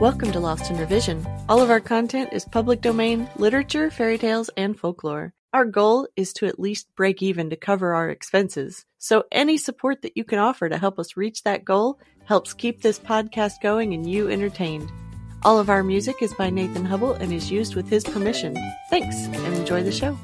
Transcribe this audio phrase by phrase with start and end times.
[0.00, 1.26] Welcome to Lost in Revision.
[1.48, 5.32] All of our content is public domain, literature, fairy tales, and folklore.
[5.54, 8.84] Our goal is to at least break even to cover our expenses.
[8.98, 12.82] So any support that you can offer to help us reach that goal helps keep
[12.82, 14.92] this podcast going and you entertained.
[15.42, 18.54] All of our music is by Nathan Hubble and is used with his permission.
[18.90, 20.18] Thanks and enjoy the show.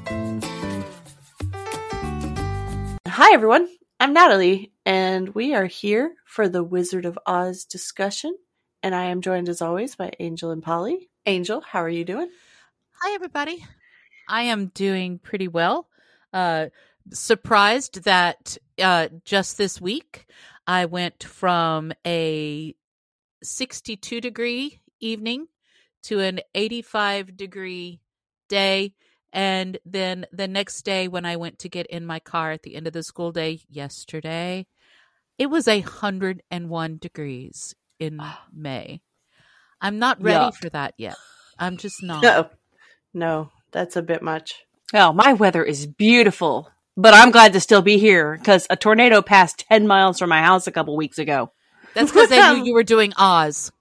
[3.07, 3.67] Hi everyone,
[3.99, 8.37] I'm Natalie and we are here for the Wizard of Oz discussion
[8.83, 11.09] and I am joined as always by Angel and Polly.
[11.25, 12.29] Angel, how are you doing?
[13.01, 13.65] Hi, everybody.
[14.27, 15.87] I am doing pretty well.
[16.33, 16.67] Uh,
[17.11, 20.25] surprised that uh, just this week
[20.67, 22.75] I went from a
[23.41, 25.47] 62 degree evening
[26.03, 28.01] to an 85 degree
[28.49, 28.93] day.
[29.31, 32.75] And then the next day, when I went to get in my car at the
[32.75, 34.67] end of the school day yesterday,
[35.37, 38.19] it was a 101 degrees in
[38.53, 39.01] May.
[39.81, 40.55] I'm not ready Yuck.
[40.55, 41.15] for that yet.
[41.59, 42.23] I'm just not.
[42.23, 42.49] No,
[43.13, 44.63] no, that's a bit much.
[44.93, 49.21] Oh, my weather is beautiful, but I'm glad to still be here because a tornado
[49.21, 51.51] passed 10 miles from my house a couple weeks ago.
[51.93, 53.71] That's because they knew you were doing Oz.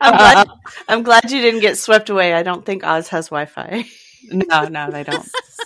[0.00, 0.54] I'm glad, uh,
[0.88, 2.34] I'm glad you didn't get swept away.
[2.34, 3.84] I don't think Oz has Wi Fi.
[4.24, 5.26] no, no, they don't.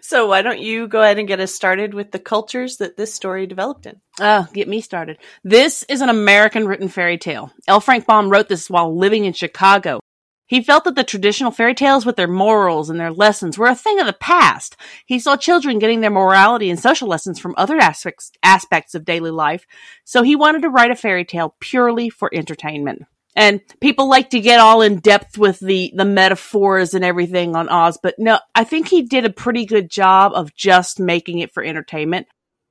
[0.00, 3.14] so why don't you go ahead and get us started with the cultures that this
[3.14, 4.00] story developed in?
[4.20, 5.18] Oh, get me started.
[5.44, 7.52] This is an American written fairy tale.
[7.66, 7.80] L.
[7.80, 10.00] Frank Baum wrote this while living in Chicago.
[10.46, 13.74] He felt that the traditional fairy tales with their morals and their lessons were a
[13.74, 14.76] thing of the past.
[15.06, 19.30] He saw children getting their morality and social lessons from other aspects, aspects of daily
[19.30, 19.66] life,
[20.04, 23.04] so he wanted to write a fairy tale purely for entertainment.
[23.34, 27.68] And people like to get all in depth with the, the metaphors and everything on
[27.68, 31.52] Oz, but no, I think he did a pretty good job of just making it
[31.52, 32.26] for entertainment.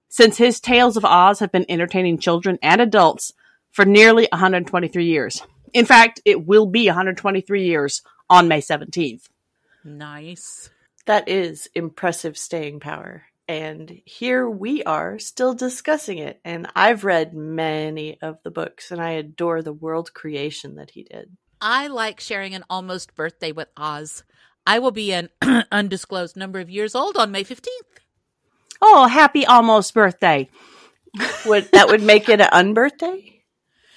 [0.10, 3.34] Since his tales of Oz have been entertaining children and adults
[3.72, 5.42] for nearly 123 years.
[5.74, 9.24] In fact, it will be 123 years on May 17th.
[9.84, 10.70] Nice.
[11.06, 13.24] That is impressive staying power.
[13.48, 16.40] And here we are still discussing it.
[16.46, 21.04] And I've read many of the books and I adore the world creation that he
[21.04, 21.36] did.
[21.60, 24.24] I like sharing an almost birthday with Oz.
[24.66, 25.30] I will be an
[25.72, 27.68] undisclosed number of years old on May 15th.
[28.82, 30.50] Oh, happy almost birthday.
[31.46, 33.42] would that would make it an unbirthday?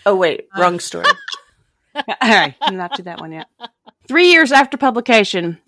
[0.04, 1.06] Oh wait, uh, wrong story.
[1.94, 3.46] All right, not to that one yet.
[4.08, 5.58] Three years after publication,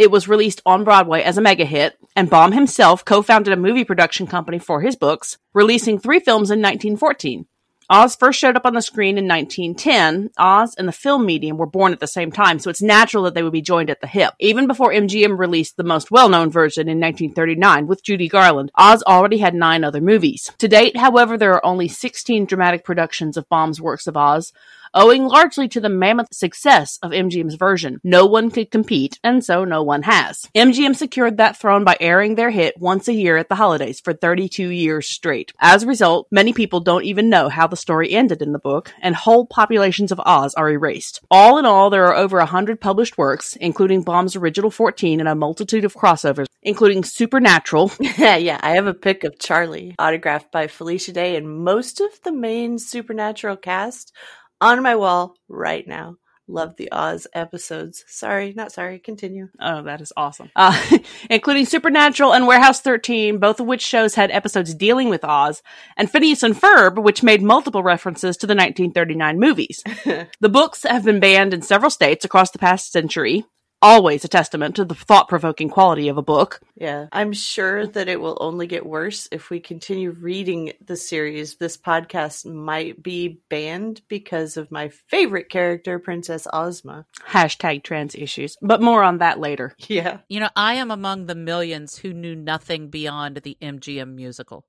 [0.00, 3.84] it was released on Broadway as a mega hit, and Baum himself co-founded a movie
[3.84, 7.44] production company for his books, releasing three films in 1914.
[7.90, 10.30] Oz first showed up on the screen in 1910.
[10.38, 13.34] Oz and the film medium were born at the same time, so it's natural that
[13.34, 14.32] they would be joined at the hip.
[14.40, 19.36] Even before MGM released the most well-known version in 1939 with Judy Garland, Oz already
[19.36, 20.50] had nine other movies.
[20.60, 24.52] To date, however, there are only 16 dramatic productions of Baum's works of Oz,
[24.94, 28.00] owing largely to the mammoth success of MGM's version.
[28.02, 30.46] No one could compete, and so no one has.
[30.54, 34.12] MGM secured that throne by airing their hit once a year at the holidays for
[34.12, 35.52] 32 years straight.
[35.60, 38.92] As a result, many people don't even know how the story ended in the book,
[39.00, 41.20] and whole populations of Oz are erased.
[41.30, 45.34] All in all, there are over 100 published works, including Baum's original 14 and a
[45.34, 47.92] multitude of crossovers, including Supernatural.
[48.00, 52.32] yeah, I have a pic of Charlie, autographed by Felicia Day, and most of the
[52.32, 54.12] main Supernatural cast
[54.60, 56.16] on my wall right now.
[56.50, 58.04] Love the Oz episodes.
[58.08, 58.98] Sorry, not sorry.
[58.98, 59.48] Continue.
[59.60, 60.50] Oh, that is awesome.
[60.56, 60.98] Uh,
[61.30, 65.62] including Supernatural and Warehouse 13, both of which shows had episodes dealing with Oz,
[65.96, 69.84] and Phineas and Ferb, which made multiple references to the 1939 movies.
[70.40, 73.44] the books have been banned in several states across the past century,
[73.82, 76.60] always a testament to the thought provoking quality of a book.
[76.76, 77.06] Yeah.
[77.12, 81.56] I'm sure that it will only get worse if we continue reading the series.
[81.56, 87.06] This podcast might be banned because of my favorite character, Princess Ozma.
[87.28, 88.56] Hashtag trans issues.
[88.62, 89.74] But more on that later.
[89.90, 90.18] Yeah.
[90.28, 94.64] You know, I am among the millions who knew nothing beyond the MGM musical.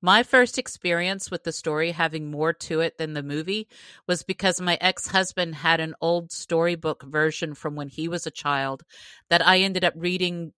[0.00, 3.68] My first experience with the story having more to it than the movie
[4.06, 8.30] was because my ex husband had an old storybook version from when he was a
[8.30, 8.82] child
[9.28, 10.52] that I ended up reading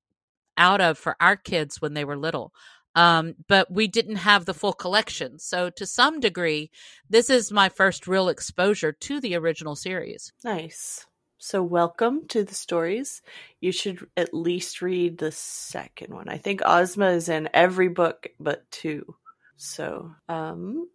[0.57, 2.53] out of for our kids when they were little.
[2.95, 5.39] Um, but we didn't have the full collection.
[5.39, 6.71] So, to some degree,
[7.11, 10.33] this is my first real exposure to the original series.
[10.45, 11.05] Nice.
[11.39, 13.21] So, welcome to the stories.
[13.61, 16.29] You should at least read the second one.
[16.29, 19.17] I think Ozma is in every book but two.
[19.57, 20.89] So, um,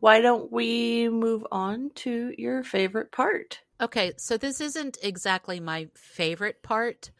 [0.00, 3.60] why don't we move on to your favorite part?
[3.80, 7.10] Okay, so this isn't exactly my favorite part,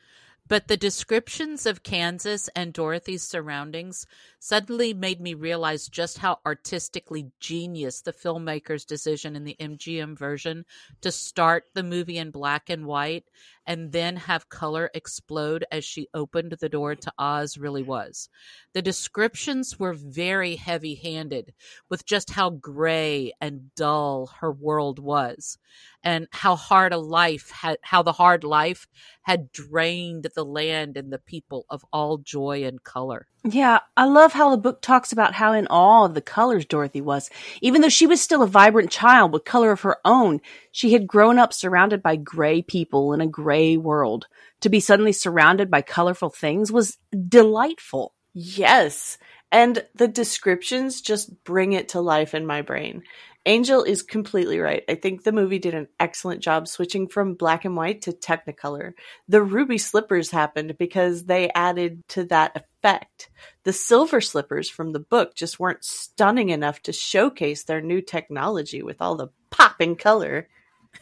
[0.52, 4.06] but the descriptions of Kansas and Dorothy's surroundings
[4.38, 10.66] suddenly made me realize just how artistically genius the filmmaker's decision in the MGM version
[11.00, 13.24] to start the movie in black and white
[13.66, 18.28] and then have color explode as she opened the door to Oz really was.
[18.72, 21.52] The descriptions were very heavy handed
[21.88, 25.58] with just how gray and dull her world was
[26.02, 28.88] and how hard a life had, how the hard life
[29.22, 33.28] had drained the land and the people of all joy and color.
[33.44, 37.00] Yeah, I love how the book talks about how in awe of the colors Dorothy
[37.00, 37.28] was.
[37.60, 41.08] Even though she was still a vibrant child with color of her own, she had
[41.08, 44.26] grown up surrounded by gray people in a gray world.
[44.62, 48.14] To be suddenly surrounded by colorful things was delightful.
[48.34, 49.18] Yes.
[49.50, 53.02] And the descriptions just bring it to life in my brain.
[53.44, 54.84] Angel is completely right.
[54.88, 58.92] I think the movie did an excellent job switching from black and white to Technicolor.
[59.26, 63.30] The ruby slippers happened because they added to that effect.
[63.64, 68.82] The silver slippers from the book just weren't stunning enough to showcase their new technology
[68.82, 70.48] with all the popping color.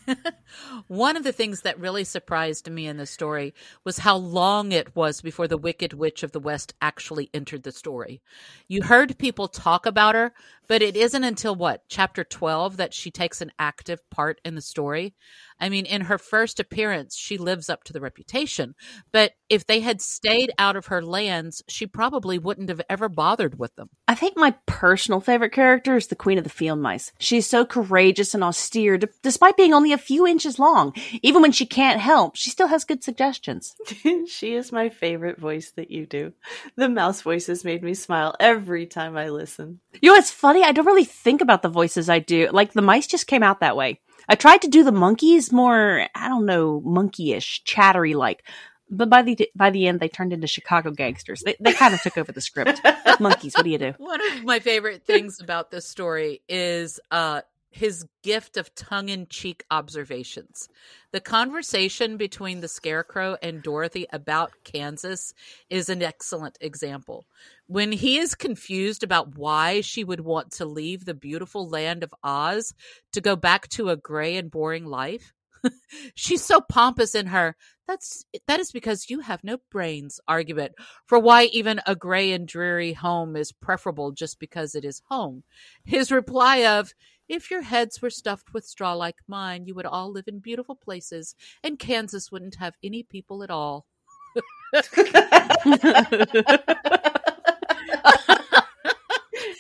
[0.86, 3.54] One of the things that really surprised me in the story
[3.84, 7.72] was how long it was before the Wicked Witch of the West actually entered the
[7.72, 8.22] story.
[8.68, 10.32] You heard people talk about her,
[10.68, 14.60] but it isn't until what, chapter 12, that she takes an active part in the
[14.60, 15.14] story.
[15.60, 18.74] I mean, in her first appearance, she lives up to the reputation.
[19.12, 23.58] But if they had stayed out of her lands, she probably wouldn't have ever bothered
[23.58, 23.90] with them.
[24.08, 27.12] I think my personal favorite character is the Queen of the Field Mice.
[27.18, 30.94] She's so courageous and austere, d- despite being only a few inches long.
[31.22, 33.74] Even when she can't help, she still has good suggestions.
[34.28, 36.32] she is my favorite voice that you do.
[36.76, 39.80] The mouse voices made me smile every time I listen.
[40.00, 40.62] You know, it's funny.
[40.62, 42.48] I don't really think about the voices I do.
[42.52, 44.00] Like the mice just came out that way.
[44.30, 48.46] I tried to do the monkeys more, I don't know, monkeyish, chattery like.
[48.88, 51.42] But by the by the end, they turned into Chicago gangsters.
[51.44, 52.80] They they kind of took over the script.
[53.20, 53.94] Monkeys, what do you do?
[53.98, 60.68] One of my favorite things about this story is uh, his gift of tongue-in-cheek observations.
[61.12, 65.34] The conversation between the Scarecrow and Dorothy about Kansas
[65.68, 67.26] is an excellent example.
[67.66, 72.14] When he is confused about why she would want to leave the beautiful land of
[72.24, 72.74] Oz
[73.12, 75.32] to go back to a gray and boring life,
[76.14, 77.54] she's so pompous in her
[77.90, 80.72] that's that is because you have no brains argument
[81.06, 85.42] for why even a gray and dreary home is preferable just because it is home
[85.84, 86.94] his reply of
[87.30, 90.74] if your heads were stuffed with straw like mine you would all live in beautiful
[90.74, 91.34] places
[91.64, 93.86] and kansas wouldn't have any people at all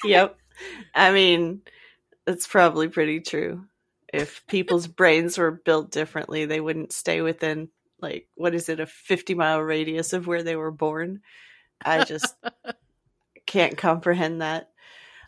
[0.04, 0.36] yep.
[0.94, 1.62] I mean,
[2.26, 3.64] it's probably pretty true.
[4.12, 7.68] If people's brains were built differently, they wouldn't stay within
[8.00, 11.20] like what is it, a 50 mile radius of where they were born.
[11.84, 12.34] I just
[13.46, 14.69] can't comprehend that.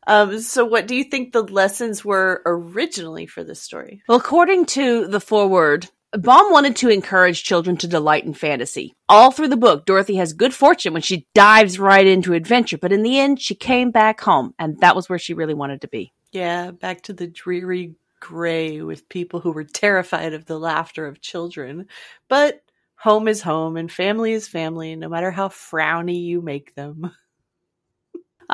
[0.07, 4.03] Um, so what do you think the lessons were originally for this story?
[4.09, 8.95] Well, according to the foreword, Baum wanted to encourage children to delight in fantasy.
[9.09, 12.93] All through the book, Dorothy has good fortune when she dives right into adventure, but
[12.93, 15.89] in the end, she came back home, and that was where she really wanted to
[15.89, 16.13] be.
[16.33, 21.21] Yeah, back to the dreary gray with people who were terrified of the laughter of
[21.21, 21.87] children.
[22.29, 22.63] But
[22.97, 27.11] home is home, and family is family, no matter how frowny you make them.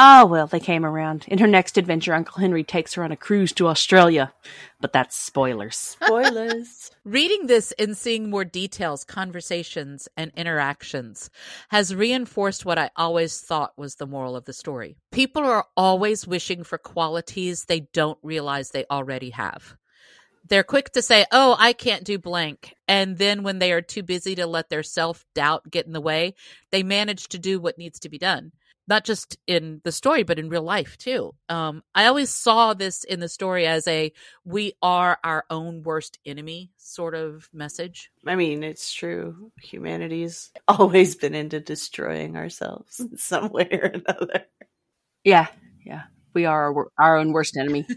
[0.00, 1.24] Ah, oh, well, they came around.
[1.26, 4.32] In her next adventure, Uncle Henry takes her on a cruise to Australia.
[4.80, 5.76] But that's spoilers.
[5.76, 6.92] Spoilers.
[7.04, 11.30] Reading this and seeing more details, conversations, and interactions
[11.70, 14.98] has reinforced what I always thought was the moral of the story.
[15.10, 19.76] People are always wishing for qualities they don't realize they already have.
[20.48, 22.76] They're quick to say, Oh, I can't do blank.
[22.86, 26.00] And then when they are too busy to let their self doubt get in the
[26.00, 26.36] way,
[26.70, 28.52] they manage to do what needs to be done
[28.88, 31.34] not just in the story but in real life too.
[31.48, 34.12] Um, i always saw this in the story as a
[34.44, 38.10] we are our own worst enemy sort of message.
[38.26, 39.52] I mean it's true.
[39.62, 44.46] Humanity's always been into destroying ourselves in some way or another.
[45.24, 45.48] Yeah
[45.84, 46.02] yeah.
[46.34, 47.86] We are our, our own worst enemy.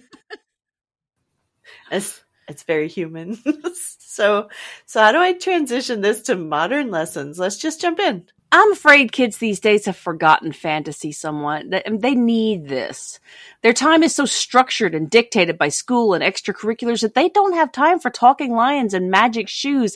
[1.89, 3.38] It's, it's very human.
[4.13, 4.50] So
[4.86, 7.39] so how do i transition this to modern lessons?
[7.39, 11.65] Let's just jump in I'm afraid kids these days have forgotten fantasy somewhat.
[11.70, 13.20] They need this.
[13.62, 17.72] Their time is so structured and dictated by school and extracurriculars that they don't have
[17.72, 19.96] time for talking lions and magic shoes.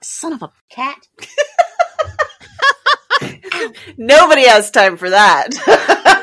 [0.00, 1.08] Son of a cat.
[3.96, 5.48] Nobody has time for that.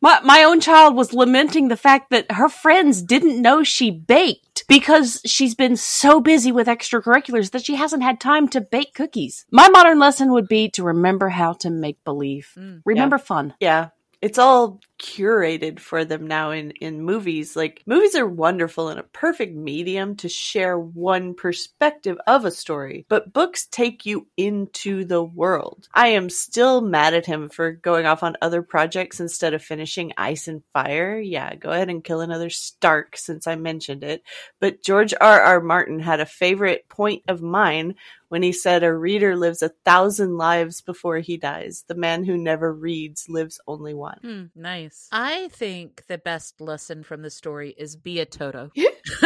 [0.00, 4.64] My my own child was lamenting the fact that her friends didn't know she baked
[4.68, 9.46] because she's been so busy with extracurriculars that she hasn't had time to bake cookies.
[9.50, 12.52] My modern lesson would be to remember how to make believe.
[12.56, 13.54] Mm, remember fun.
[13.60, 13.88] Yeah.
[14.22, 17.56] It's all curated for them now in, in movies.
[17.56, 23.06] Like, movies are wonderful and a perfect medium to share one perspective of a story,
[23.08, 25.88] but books take you into the world.
[25.94, 30.12] I am still mad at him for going off on other projects instead of finishing
[30.18, 31.18] Ice and Fire.
[31.18, 34.22] Yeah, go ahead and kill another Stark since I mentioned it.
[34.60, 35.40] But George R.
[35.40, 35.60] R.
[35.60, 37.94] Martin had a favorite point of mine
[38.30, 41.84] when he said a reader lives a thousand lives before he dies.
[41.88, 44.18] The man who never reads lives only one.
[44.22, 45.08] Hmm, nice.
[45.10, 48.70] I think the best lesson from the story is be a Toto.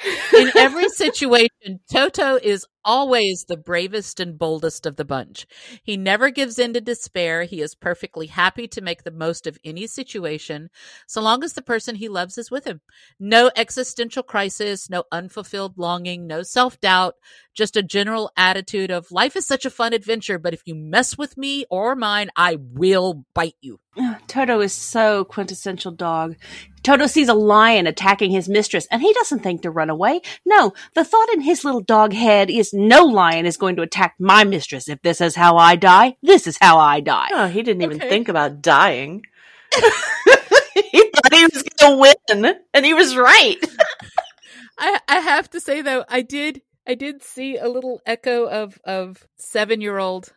[0.38, 5.46] In every situation, Toto is always the bravest and boldest of the bunch.
[5.82, 7.44] He never gives in to despair.
[7.44, 10.70] He is perfectly happy to make the most of any situation,
[11.06, 12.80] so long as the person he loves is with him.
[13.18, 17.14] No existential crisis, no unfulfilled longing, no self doubt,
[17.58, 21.18] just a general attitude of life is such a fun adventure, but if you mess
[21.18, 23.80] with me or mine, I will bite you.
[24.28, 26.36] Toto is so quintessential dog.
[26.84, 30.20] Toto sees a lion attacking his mistress and he doesn't think to run away.
[30.46, 34.14] No, the thought in his little dog head is no lion is going to attack
[34.18, 34.88] my mistress.
[34.88, 37.28] If this is how I die, this is how I die.
[37.32, 39.22] Oh, he didn't even think about dying.
[39.74, 43.56] he thought he was going to win, and he was right.
[44.78, 48.78] I I have to say though, I did I did see a little echo of
[48.84, 50.32] of seven year old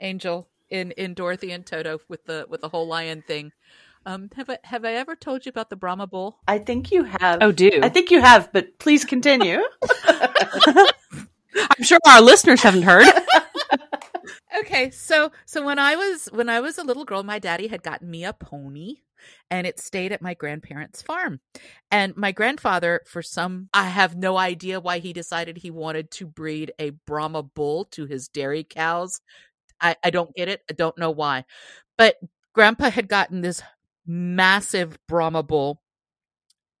[0.00, 3.52] Angel in in Dorothy and Toto with the with the whole lion thing.
[4.06, 6.38] Um, have I have I ever told you about the Brahma bull?
[6.46, 7.38] I think you have.
[7.40, 7.70] Oh, do.
[7.82, 9.62] I think you have, but please continue.
[11.56, 13.06] I'm sure our listeners haven't heard.
[14.60, 17.82] Okay, so so when I was when I was a little girl, my daddy had
[17.82, 18.98] gotten me a pony
[19.50, 21.40] and it stayed at my grandparents' farm.
[21.90, 26.26] And my grandfather, for some I have no idea why he decided he wanted to
[26.26, 29.20] breed a Brahma bull to his dairy cows.
[29.80, 30.62] I, I don't get it.
[30.70, 31.44] I don't know why.
[31.98, 32.16] But
[32.54, 33.62] grandpa had gotten this
[34.06, 35.80] massive Brahma bull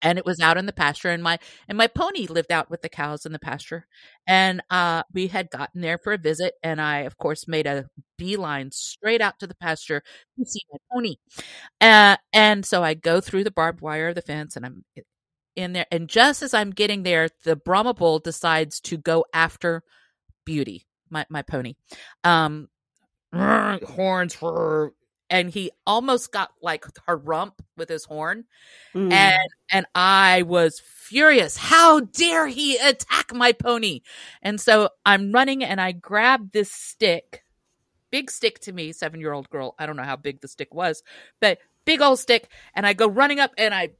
[0.04, 2.82] and it was out in the pasture and my and my pony lived out with
[2.82, 3.86] the cows in the pasture
[4.26, 7.86] and uh we had gotten there for a visit and i of course made a
[8.18, 10.02] beeline straight out to the pasture
[10.38, 11.16] to see my pony
[11.80, 14.84] uh, and so i go through the barbed wire of the fence and i'm
[15.56, 19.82] in there and just as i'm getting there the brahma bull decides to go after
[20.44, 21.74] beauty my, my pony
[22.22, 22.68] um
[23.32, 24.92] horns for
[25.34, 28.44] and he almost got like her rump with his horn
[28.94, 29.12] Mm.
[29.12, 31.56] and and I was furious.
[31.56, 34.02] How dare he attack my pony?
[34.42, 37.42] And so I'm running and I grab this stick,
[38.12, 39.74] big stick to me, seven year old girl.
[39.76, 41.02] I don't know how big the stick was,
[41.40, 42.48] but big old stick.
[42.74, 43.90] And I go running up and I,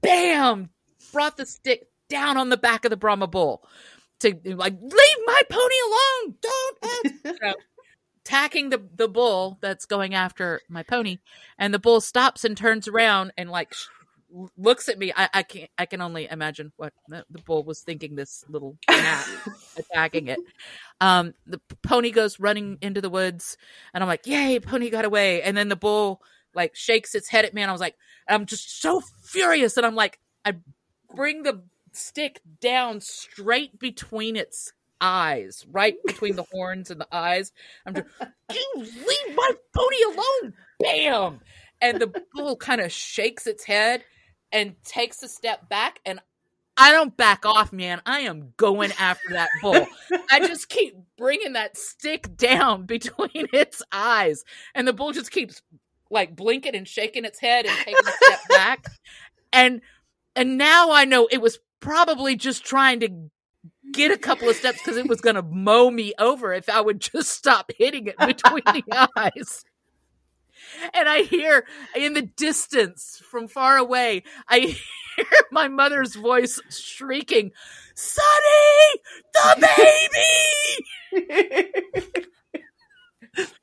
[0.00, 0.70] bam,
[1.12, 3.62] brought the stick down on the back of the Brahma bull
[4.20, 6.34] to like leave my pony alone.
[6.40, 7.56] Don't
[8.24, 11.18] attacking the the bull that's going after my pony
[11.58, 13.86] and the bull stops and turns around and like sh-
[14.56, 15.12] looks at me.
[15.16, 18.76] I, I can't i can only imagine what the, the bull was thinking this little
[18.88, 19.26] gnat
[19.78, 20.38] attacking it.
[21.00, 23.56] Um the pony goes running into the woods
[23.94, 25.42] and i'm like yay pony got away.
[25.42, 26.20] And then the bull
[26.54, 27.96] like shakes its head at me and i was like
[28.28, 29.76] i'm just so furious.
[29.76, 30.54] And i'm like i
[31.14, 31.62] bring the
[31.92, 37.52] stick down straight between its eyes, right between the horns and the eyes.
[37.86, 38.06] I'm just,
[38.52, 40.54] you leave my pony alone.
[40.80, 41.40] Bam.
[41.80, 44.04] And the bull kind of shakes its head
[44.52, 46.00] and takes a step back.
[46.04, 46.20] And
[46.76, 48.00] I don't back off, man.
[48.06, 49.86] I am going after that bull.
[50.30, 54.44] I just keep bringing that stick down between its eyes.
[54.74, 55.62] And the bull just keeps
[56.10, 58.86] like blinking and shaking its head and taking a step back.
[59.52, 59.80] And
[60.36, 63.08] and now I know it was probably just trying to
[63.92, 66.80] get a couple of steps because it was going to mow me over if I
[66.80, 69.64] would just stop hitting it between the eyes.
[70.94, 71.66] And I hear
[71.96, 74.58] in the distance from far away, I
[75.16, 77.52] hear my mother's voice shrieking,
[77.94, 79.02] Sonny,
[79.34, 79.56] the
[81.12, 82.26] baby!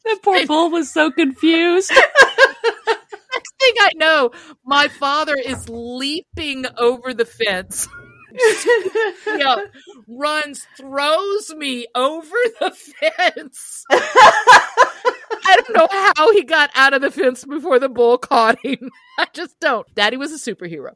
[0.03, 1.91] the poor bull was so confused.
[2.88, 4.31] Next thing I know,
[4.65, 7.88] my father is leaping over the fence.
[9.27, 9.55] Yeah,
[10.08, 12.72] runs, throws me over the
[13.28, 13.84] fence.
[13.90, 18.90] I don't know how he got out of the fence before the bull caught him.
[19.20, 19.88] I just don't.
[19.96, 20.92] Daddy was a superhero.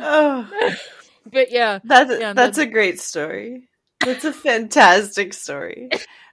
[0.00, 0.48] oh,
[1.30, 3.68] But yeah, that's Yeah, that's no- a great story.
[4.00, 5.90] That's a fantastic story.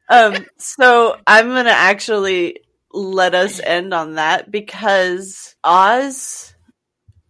[0.09, 2.59] Um, so I'm gonna actually
[2.91, 6.52] let us end on that because Oz,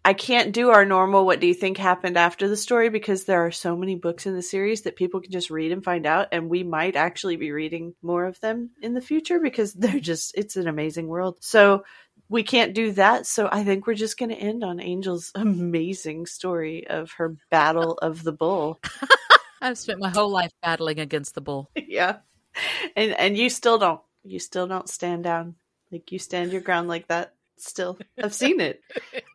[0.05, 3.45] I can't do our normal what do you think happened after the story because there
[3.45, 6.27] are so many books in the series that people can just read and find out.
[6.33, 10.33] And we might actually be reading more of them in the future because they're just,
[10.35, 11.37] it's an amazing world.
[11.39, 11.85] So
[12.27, 13.25] we can't do that.
[13.25, 17.93] So I think we're just going to end on Angel's amazing story of her battle
[18.01, 18.81] of the bull.
[19.61, 21.69] I've spent my whole life battling against the bull.
[21.75, 22.17] yeah.
[22.95, 25.55] And and you still don't you still don't stand down.
[25.91, 27.97] Like you stand your ground like that still.
[28.23, 28.81] I've seen it.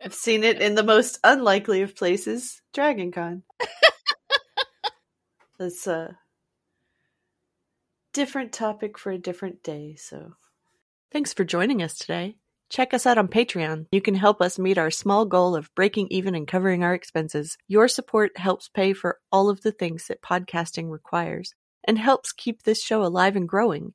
[0.02, 3.42] I've seen it in the most unlikely of places, Dragon Con.
[5.58, 6.16] That's a
[8.12, 10.34] different topic for a different day, so
[11.12, 12.37] thanks for joining us today.
[12.70, 13.87] Check us out on Patreon.
[13.92, 17.56] You can help us meet our small goal of breaking even and covering our expenses.
[17.66, 22.62] Your support helps pay for all of the things that podcasting requires and helps keep
[22.62, 23.94] this show alive and growing.